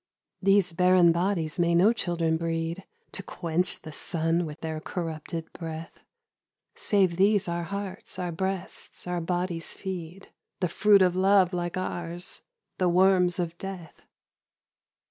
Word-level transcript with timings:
These 0.41 0.73
barren 0.73 1.11
bodies 1.11 1.59
may 1.59 1.75
no 1.75 1.93
children 1.93 2.35
breed 2.35 2.87
To 3.11 3.21
quench 3.21 3.83
the 3.83 3.91
sun 3.91 4.47
with 4.47 4.61
their 4.61 4.79
corrupted 4.79 5.53
breath— 5.53 5.99
Save 6.73 7.17
these 7.17 7.47
our 7.47 7.61
hearts, 7.65 8.17
our 8.17 8.31
breasts, 8.31 9.05
our 9.05 9.21
bodies 9.21 9.73
feed— 9.73 10.31
The 10.59 10.69
fruit 10.69 11.03
of 11.03 11.15
love 11.15 11.53
like 11.53 11.77
ours, 11.77 12.41
the 12.79 12.89
worms 12.89 13.37
of 13.37 13.55
death. 13.59 14.01